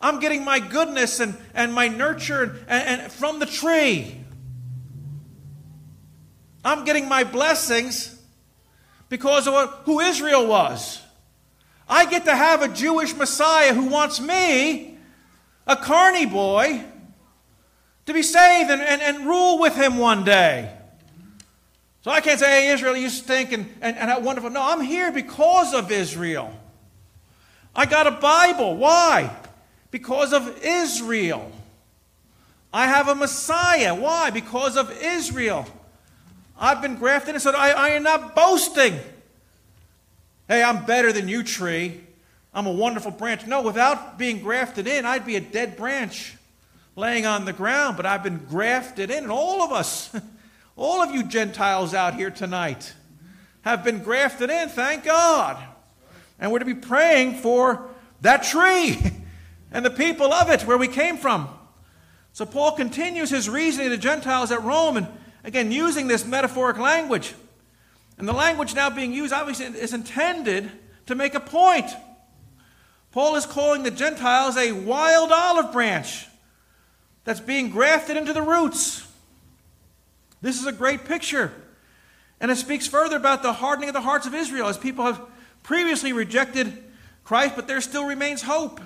[0.00, 4.16] I'm getting my goodness and, and my nurture and, and from the tree.
[6.64, 8.19] I'm getting my blessings
[9.10, 9.54] because of
[9.84, 11.02] who Israel was.
[11.86, 14.96] I get to have a Jewish Messiah who wants me,
[15.66, 16.82] a carny boy,
[18.06, 20.72] to be saved and, and, and rule with him one day.
[22.02, 24.48] So I can't say, hey, Israel, you stink and, and, and how wonderful.
[24.50, 26.56] No, I'm here because of Israel.
[27.74, 28.76] I got a Bible.
[28.76, 29.36] Why?
[29.90, 31.52] Because of Israel.
[32.72, 33.94] I have a Messiah.
[33.94, 34.30] Why?
[34.30, 35.66] Because of Israel.
[36.60, 38.98] I've been grafted in, so I, I am not boasting.
[40.46, 42.00] Hey, I'm better than you, tree.
[42.52, 43.46] I'm a wonderful branch.
[43.46, 46.36] No, without being grafted in, I'd be a dead branch
[46.96, 50.14] laying on the ground, but I've been grafted in, and all of us.
[50.76, 52.94] All of you Gentiles out here tonight
[53.62, 55.62] have been grafted in, thank God.
[56.38, 57.86] And we're to be praying for
[58.22, 58.98] that tree
[59.72, 61.50] and the people of it where we came from.
[62.32, 65.06] So Paul continues his reasoning to the Gentiles at Rome, and
[65.44, 67.34] again, using this metaphoric language.
[68.18, 70.70] And the language now being used, obviously, is intended
[71.06, 71.90] to make a point.
[73.12, 76.26] Paul is calling the Gentiles a wild olive branch
[77.24, 79.06] that's being grafted into the roots.
[80.42, 81.52] This is a great picture.
[82.40, 85.20] And it speaks further about the hardening of the hearts of Israel as people have
[85.62, 86.72] previously rejected
[87.24, 88.80] Christ, but there still remains hope.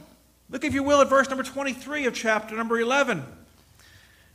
[0.50, 3.24] Look, if you will, at verse number 23 of chapter number 11.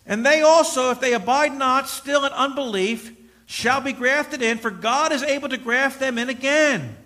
[0.10, 4.72] And they also, if they abide not still in unbelief, shall be grafted in, for
[4.72, 6.98] God is able to graft them in again.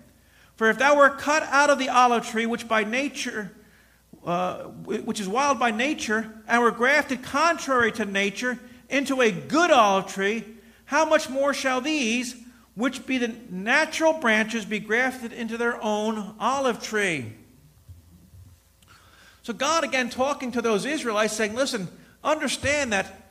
[0.56, 3.52] For if thou wert cut out of the olive tree, which by nature,
[4.26, 8.58] uh, which is wild by nature, and were grafted contrary to nature
[8.90, 10.46] into a good olive tree,
[10.86, 12.38] how much more shall these,
[12.74, 17.34] which be the natural branches, be grafted into their own olive tree?
[19.42, 21.90] So, God again talking to those Israelites, saying, Listen,
[22.24, 23.24] understand that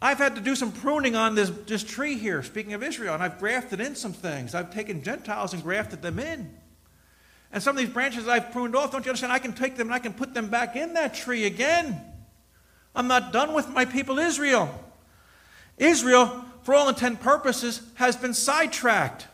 [0.00, 3.22] I've had to do some pruning on this, this tree here, speaking of Israel, and
[3.22, 4.54] I've grafted in some things.
[4.54, 6.54] I've taken Gentiles and grafted them in.
[7.52, 9.32] And some of these branches I've pruned off, don't you understand?
[9.32, 12.00] I can take them and I can put them back in that tree again.
[12.94, 14.68] I'm not done with my people Israel.
[15.78, 19.26] Israel, for all intent purposes, has been sidetracked.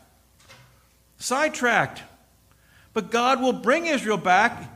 [1.17, 2.03] Sidetracked.
[2.93, 4.69] But God will bring Israel back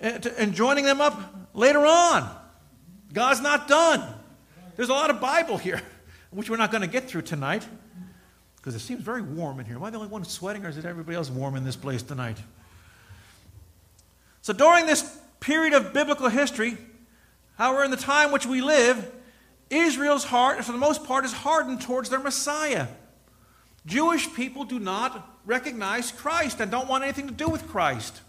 [0.00, 2.37] eh, and joining them up later on.
[3.12, 4.02] God's not done.
[4.76, 5.82] There's a lot of Bible here,
[6.30, 7.66] which we're not going to get through tonight
[8.56, 9.76] because it seems very warm in here.
[9.76, 12.02] Am I the only one sweating, or is it everybody else warm in this place
[12.02, 12.38] tonight?
[14.42, 16.76] So, during this period of biblical history,
[17.56, 19.10] however, in the time which we live,
[19.70, 22.88] Israel's heart, for the most part, is hardened towards their Messiah.
[23.86, 28.20] Jewish people do not recognize Christ and don't want anything to do with Christ.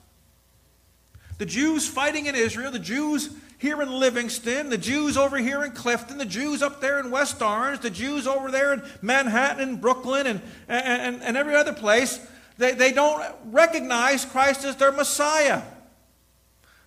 [1.38, 3.30] The Jews fighting in Israel, the Jews
[3.60, 7.41] here in Livingston, the Jews over here in Clifton, the Jews up there in West
[7.41, 12.26] Orange, the Jews over there in Manhattan and Brooklyn and, and, and every other place,
[12.57, 15.62] they, they don't recognize Christ as their Messiah.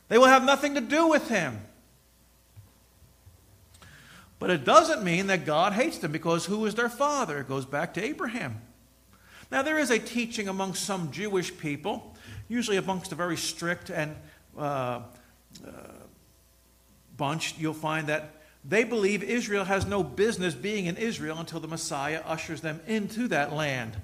[0.08, 1.60] They will have nothing to do with him.
[4.38, 7.38] But it doesn't mean that God hates them because who is their father?
[7.38, 8.62] It goes back to Abraham.
[9.50, 12.16] Now, there is a teaching among some Jewish people,
[12.48, 14.16] usually amongst the very strict and
[14.56, 15.02] uh,
[15.66, 15.70] uh,
[17.16, 21.68] bunch, you'll find that they believe Israel has no business being in Israel until the
[21.68, 23.96] Messiah ushers them into that land.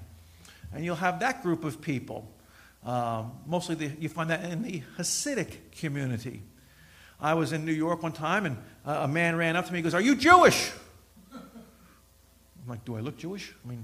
[0.73, 2.29] And you'll have that group of people.
[2.85, 6.41] Um, mostly the, you find that in the Hasidic community.
[7.21, 9.79] I was in New York one time and uh, a man ran up to me
[9.79, 10.71] and goes, Are you Jewish?
[11.33, 11.41] I'm
[12.67, 13.53] like, Do I look Jewish?
[13.65, 13.83] I mean,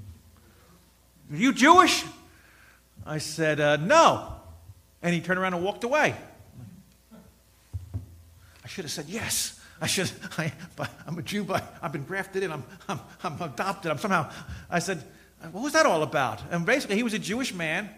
[1.32, 2.06] Are you Jewish?
[3.06, 4.34] I said, uh, No.
[5.02, 6.16] And he turned around and walked away.
[8.66, 9.62] I should have said yes.
[9.80, 10.10] I should.
[10.40, 10.52] I,
[11.08, 12.52] am a Jew, but I've been grafted in.
[12.52, 13.92] I'm, I'm, I'm adopted.
[13.92, 14.32] I'm somehow.
[14.72, 15.04] I said,
[15.52, 16.42] what was that all about?
[16.50, 17.92] And basically, he was a Jewish man,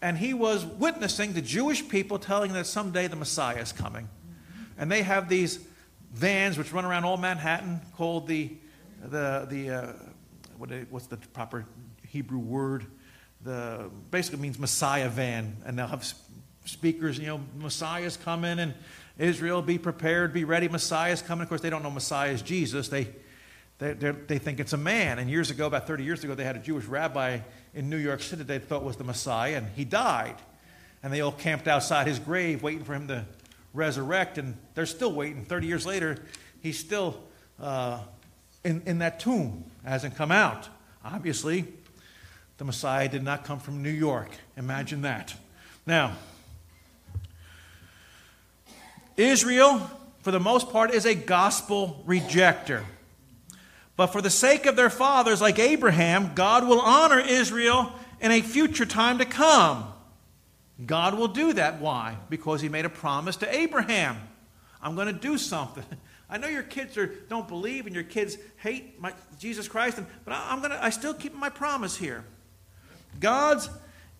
[0.00, 4.08] and he was witnessing the Jewish people telling that someday the Messiah is coming.
[4.78, 5.58] And they have these
[6.12, 8.52] vans which run around all Manhattan called the
[9.02, 9.92] the, the uh,
[10.56, 11.66] what, what's the proper
[12.06, 12.86] Hebrew word?
[13.42, 15.56] The, basically means Messiah van.
[15.64, 16.04] And they'll have
[16.64, 18.74] speakers, you know, Messiah's coming and
[19.18, 20.68] Israel, be prepared, be ready.
[20.68, 21.42] Messiah's coming.
[21.42, 22.88] Of course, they don't know Messiah is Jesus.
[22.88, 23.08] They,
[23.78, 25.18] they, they think it's a man.
[25.18, 27.40] And years ago, about 30 years ago, they had a Jewish rabbi
[27.74, 30.36] in New York City they thought was the Messiah, and he died.
[31.02, 33.24] And they all camped outside his grave waiting for him to
[33.72, 35.44] resurrect, and they're still waiting.
[35.44, 36.16] 30 years later,
[36.62, 37.22] he's still
[37.60, 38.00] uh,
[38.64, 40.68] in, in that tomb, hasn't come out.
[41.04, 41.66] Obviously,
[42.58, 44.30] the Messiah did not come from New York.
[44.56, 45.34] Imagine that.
[45.86, 46.16] Now,
[49.16, 49.90] Israel,
[50.20, 52.84] for the most part, is a gospel rejecter.
[53.96, 58.42] But for the sake of their fathers, like Abraham, God will honor Israel in a
[58.42, 59.92] future time to come.
[60.84, 61.80] God will do that.
[61.80, 62.16] Why?
[62.28, 64.18] Because he made a promise to Abraham.
[64.82, 65.84] I'm going to do something.
[66.28, 70.34] I know your kids are, don't believe and your kids hate my, Jesus Christ, but
[70.34, 72.24] I'm going to, I still keep my promise here.
[73.20, 73.70] God's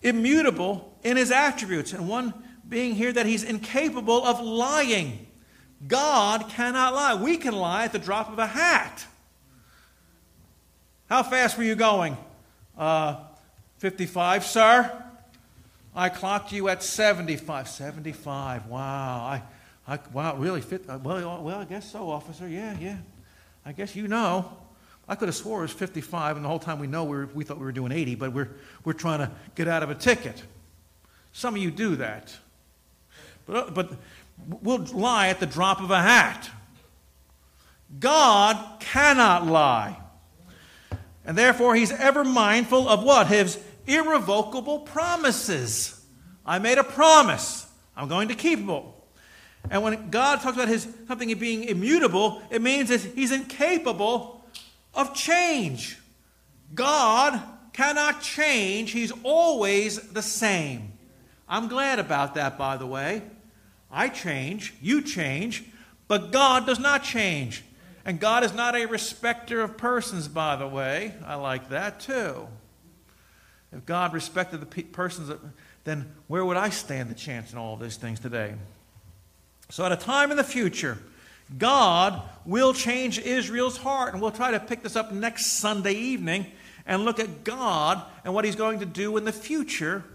[0.01, 2.33] immutable in his attributes, and one
[2.67, 5.27] being here that he's incapable of lying.
[5.87, 7.15] God cannot lie.
[7.15, 9.05] We can lie at the drop of a hat.
[11.09, 12.17] How fast were you going?
[12.77, 13.17] Uh,
[13.77, 15.03] 55, sir?
[15.95, 17.67] I clocked you at 75.
[17.67, 18.67] 75.
[18.67, 18.79] Wow.
[18.79, 19.43] I,
[19.87, 20.83] I, wow, really fit.
[20.87, 22.47] Uh, well, well, I guess so, officer.
[22.47, 22.97] Yeah, yeah.
[23.65, 24.57] I guess you know.
[25.09, 27.29] I could have swore it was 55, and the whole time we know we, were,
[27.33, 28.49] we thought we were doing 80, but we're,
[28.83, 30.43] we're trying to get out of a ticket.
[31.31, 32.35] Some of you do that.
[33.47, 33.91] But, but
[34.61, 36.49] we'll lie at the drop of a hat.
[37.99, 39.97] God cannot lie.
[41.25, 43.27] And therefore, he's ever mindful of what?
[43.27, 46.01] His irrevocable promises.
[46.45, 47.65] I made a promise.
[47.95, 48.83] I'm going to keep it.
[49.69, 54.45] And when God talks about his something being immutable, it means that he's incapable
[54.93, 55.97] of change.
[56.73, 57.41] God
[57.73, 58.91] cannot change.
[58.91, 60.93] He's always the same.
[61.49, 63.21] I'm glad about that, by the way.
[63.91, 65.63] I change, you change,
[66.07, 67.63] but God does not change.
[68.05, 71.13] And God is not a respecter of persons, by the way.
[71.25, 72.47] I like that too.
[73.73, 75.31] If God respected the pe- persons,
[75.83, 78.55] then where would I stand the chance in all of these things today?
[79.69, 80.97] So, at a time in the future,
[81.57, 84.13] God will change Israel's heart.
[84.13, 86.45] And we'll try to pick this up next Sunday evening
[86.85, 90.05] and look at God and what He's going to do in the future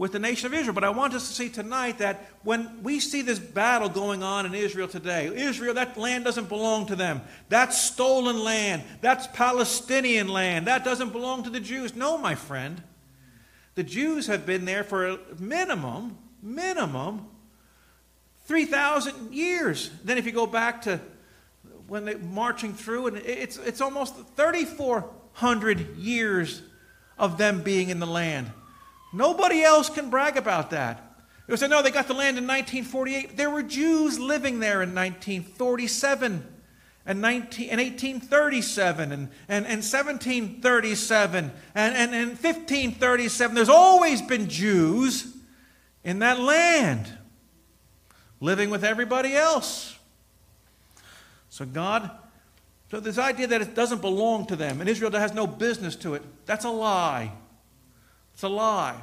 [0.00, 0.72] with the nation of Israel.
[0.72, 4.46] But I want us to see tonight that when we see this battle going on
[4.46, 7.20] in Israel today, Israel, that land doesn't belong to them.
[7.50, 8.82] That's stolen land.
[9.02, 10.66] That's Palestinian land.
[10.68, 11.94] That doesn't belong to the Jews.
[11.94, 12.82] No, my friend.
[13.74, 17.28] The Jews have been there for a minimum, minimum,
[18.46, 19.90] 3,000 years.
[20.02, 20.98] Then if you go back to
[21.88, 26.62] when they're marching through, and it's, it's almost 3,400 years
[27.18, 28.50] of them being in the land.
[29.12, 31.10] Nobody else can brag about that.
[31.46, 33.36] They say, no, they got the land in 1948.
[33.36, 36.46] There were Jews living there in 1947
[37.04, 43.54] and, 19, and 1837 and, and, and 1737 and, and, and 1537.
[43.56, 45.36] There's always been Jews
[46.04, 47.12] in that land
[48.40, 49.98] living with everybody else.
[51.48, 52.12] So God,
[52.92, 56.14] so this idea that it doesn't belong to them and Israel has no business to
[56.14, 57.32] it, that's a lie.
[58.40, 58.96] It's a lie.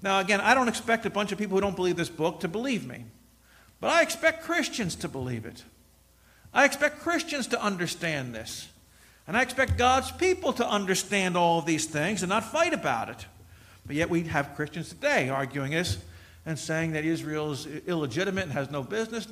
[0.00, 2.48] Now, again, I don't expect a bunch of people who don't believe this book to
[2.48, 3.04] believe me,
[3.82, 5.62] but I expect Christians to believe it.
[6.54, 8.66] I expect Christians to understand this.
[9.26, 13.10] And I expect God's people to understand all of these things and not fight about
[13.10, 13.26] it.
[13.86, 15.98] But yet we have Christians today arguing this
[16.46, 19.28] and saying that Israel is illegitimate and has no business.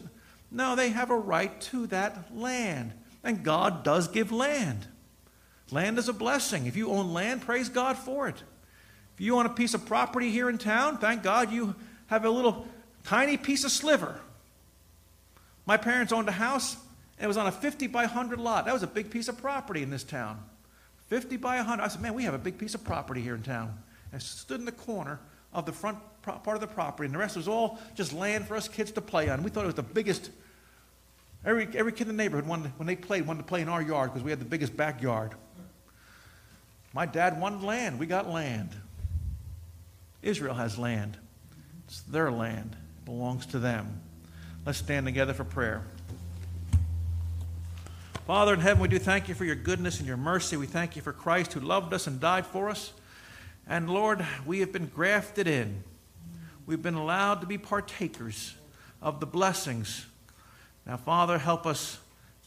[0.50, 2.92] No, they have a right to that land.
[3.24, 4.86] And God does give land.
[5.70, 6.66] Land is a blessing.
[6.66, 8.42] If you own land, praise God for it.
[9.16, 11.74] If you own a piece of property here in town, thank God you
[12.08, 12.68] have a little
[13.02, 14.20] tiny piece of sliver.
[15.64, 16.76] My parents owned a house,
[17.18, 18.66] and it was on a 50 by 100 lot.
[18.66, 20.38] That was a big piece of property in this town.
[21.08, 21.82] 50 by 100.
[21.82, 23.74] I said, man, we have a big piece of property here in town.
[24.12, 25.18] And stood in the corner
[25.54, 28.54] of the front part of the property, and the rest was all just land for
[28.54, 29.42] us kids to play on.
[29.42, 30.30] We thought it was the biggest.
[31.42, 33.80] Every, every kid in the neighborhood, wanted, when they played, wanted to play in our
[33.80, 35.32] yard because we had the biggest backyard.
[36.92, 37.98] My dad wanted land.
[37.98, 38.70] We got land.
[40.22, 41.16] Israel has land.
[41.86, 42.76] It's their land.
[42.98, 44.00] It belongs to them.
[44.64, 45.82] Let's stand together for prayer.
[48.26, 50.56] Father in heaven, we do thank you for your goodness and your mercy.
[50.56, 52.92] We thank you for Christ who loved us and died for us.
[53.68, 55.84] And Lord, we have been grafted in.
[56.66, 58.56] We've been allowed to be partakers
[59.00, 60.06] of the blessings.
[60.84, 61.98] Now, Father, help us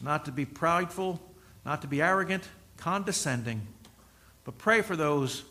[0.02, 1.22] not to be prideful,
[1.66, 2.44] not to be arrogant,
[2.76, 3.62] condescending,
[4.44, 5.44] but pray for those